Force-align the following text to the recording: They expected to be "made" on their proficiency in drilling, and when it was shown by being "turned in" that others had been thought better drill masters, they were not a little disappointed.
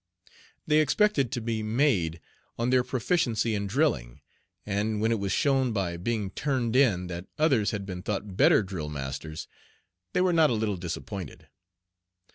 They 0.65 0.79
expected 0.79 1.31
to 1.31 1.41
be 1.41 1.61
"made" 1.61 2.19
on 2.57 2.71
their 2.71 2.83
proficiency 2.83 3.53
in 3.53 3.67
drilling, 3.67 4.21
and 4.65 4.99
when 4.99 5.11
it 5.11 5.19
was 5.19 5.31
shown 5.31 5.73
by 5.73 5.95
being 5.97 6.31
"turned 6.31 6.75
in" 6.75 7.05
that 7.05 7.27
others 7.37 7.69
had 7.69 7.85
been 7.85 8.01
thought 8.01 8.35
better 8.35 8.63
drill 8.63 8.89
masters, 8.89 9.47
they 10.13 10.21
were 10.21 10.33
not 10.33 10.49
a 10.49 10.53
little 10.53 10.77
disappointed. 10.77 11.49